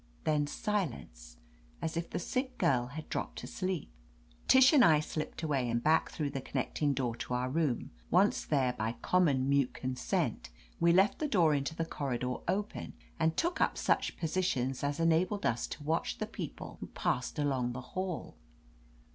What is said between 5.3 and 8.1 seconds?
away, and back through the connecting door to our room.